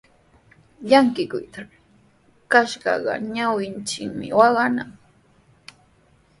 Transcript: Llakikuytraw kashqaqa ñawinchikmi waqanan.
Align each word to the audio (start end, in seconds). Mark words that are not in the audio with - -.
Llakikuytraw 0.87 1.71
kashqaqa 2.51 3.13
ñawinchikmi 3.35 4.27
waqanan. 4.39 4.89